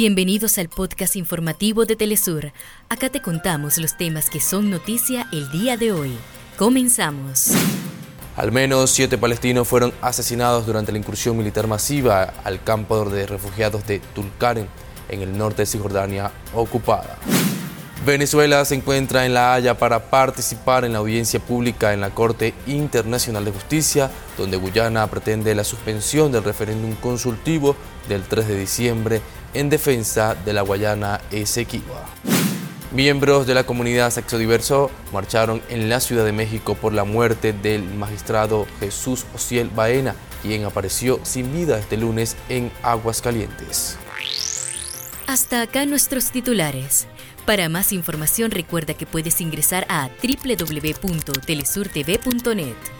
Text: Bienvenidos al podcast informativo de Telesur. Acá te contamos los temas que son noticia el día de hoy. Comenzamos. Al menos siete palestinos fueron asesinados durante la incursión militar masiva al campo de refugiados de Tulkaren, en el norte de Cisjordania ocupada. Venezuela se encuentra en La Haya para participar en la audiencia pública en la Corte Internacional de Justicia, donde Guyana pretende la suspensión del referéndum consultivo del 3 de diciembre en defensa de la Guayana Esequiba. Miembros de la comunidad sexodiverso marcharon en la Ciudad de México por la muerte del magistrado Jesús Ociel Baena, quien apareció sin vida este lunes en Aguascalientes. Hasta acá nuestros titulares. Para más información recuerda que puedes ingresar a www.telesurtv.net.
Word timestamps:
Bienvenidos 0.00 0.58
al 0.58 0.68
podcast 0.68 1.16
informativo 1.16 1.84
de 1.84 1.96
Telesur. 1.96 2.52
Acá 2.88 3.08
te 3.10 3.20
contamos 3.20 3.78
los 3.78 3.96
temas 3.96 4.30
que 4.30 4.38
son 4.38 4.70
noticia 4.70 5.26
el 5.32 5.50
día 5.50 5.76
de 5.76 5.90
hoy. 5.90 6.16
Comenzamos. 6.56 7.50
Al 8.36 8.52
menos 8.52 8.90
siete 8.90 9.18
palestinos 9.18 9.66
fueron 9.66 9.92
asesinados 10.00 10.66
durante 10.66 10.92
la 10.92 10.98
incursión 10.98 11.36
militar 11.36 11.66
masiva 11.66 12.32
al 12.44 12.62
campo 12.62 13.06
de 13.06 13.26
refugiados 13.26 13.88
de 13.88 13.98
Tulkaren, 14.14 14.68
en 15.08 15.22
el 15.22 15.36
norte 15.36 15.62
de 15.62 15.66
Cisjordania 15.66 16.30
ocupada. 16.54 17.18
Venezuela 18.06 18.64
se 18.64 18.76
encuentra 18.76 19.26
en 19.26 19.34
La 19.34 19.52
Haya 19.52 19.76
para 19.76 20.10
participar 20.10 20.84
en 20.84 20.92
la 20.92 21.00
audiencia 21.00 21.40
pública 21.40 21.92
en 21.92 22.00
la 22.00 22.10
Corte 22.10 22.54
Internacional 22.68 23.44
de 23.44 23.50
Justicia, 23.50 24.12
donde 24.36 24.58
Guyana 24.58 25.08
pretende 25.08 25.56
la 25.56 25.64
suspensión 25.64 26.30
del 26.30 26.44
referéndum 26.44 26.94
consultivo 26.94 27.74
del 28.08 28.22
3 28.22 28.46
de 28.46 28.56
diciembre 28.56 29.20
en 29.54 29.70
defensa 29.70 30.34
de 30.34 30.52
la 30.52 30.62
Guayana 30.62 31.20
Esequiba. 31.30 32.04
Miembros 32.90 33.46
de 33.46 33.54
la 33.54 33.64
comunidad 33.64 34.10
sexodiverso 34.10 34.90
marcharon 35.12 35.60
en 35.68 35.90
la 35.90 36.00
Ciudad 36.00 36.24
de 36.24 36.32
México 36.32 36.74
por 36.74 36.94
la 36.94 37.04
muerte 37.04 37.52
del 37.52 37.84
magistrado 37.84 38.66
Jesús 38.80 39.26
Ociel 39.34 39.68
Baena, 39.68 40.14
quien 40.42 40.64
apareció 40.64 41.20
sin 41.22 41.52
vida 41.52 41.78
este 41.78 41.98
lunes 41.98 42.34
en 42.48 42.72
Aguascalientes. 42.82 43.98
Hasta 45.26 45.60
acá 45.60 45.84
nuestros 45.84 46.30
titulares. 46.30 47.06
Para 47.44 47.68
más 47.68 47.92
información 47.92 48.50
recuerda 48.50 48.94
que 48.94 49.04
puedes 49.04 49.42
ingresar 49.42 49.86
a 49.90 50.08
www.telesurtv.net. 50.22 52.97